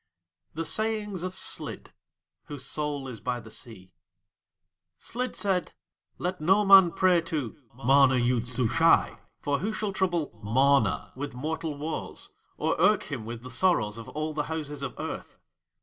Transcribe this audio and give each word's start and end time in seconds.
THE 0.55 0.65
SAYINGS 0.65 1.21
OF 1.21 1.35
SLID 1.35 1.93
(Whose 2.45 2.65
Soul 2.65 3.07
is 3.07 3.19
by 3.19 3.39
the 3.39 3.51
Sea) 3.51 3.91
Slid 4.97 5.35
said: 5.35 5.73
"Let 6.17 6.41
no 6.41 6.65
man 6.65 6.89
pray 6.93 7.21
to 7.21 7.55
MANA 7.75 8.15
YOOD 8.15 8.47
SUSHAI, 8.47 9.19
for 9.41 9.59
who 9.59 9.71
shall 9.71 9.93
trouble 9.93 10.41
MANA 10.43 11.13
with 11.15 11.35
mortal 11.35 11.77
woes 11.77 12.31
or 12.57 12.75
irk 12.79 13.11
him 13.11 13.25
with 13.27 13.43
the 13.43 13.51
sorrows 13.51 13.99
of 13.99 14.09
all 14.09 14.33
the 14.33 14.45
houses 14.49 14.81
of 14.81 14.95
Earth? 14.97 15.37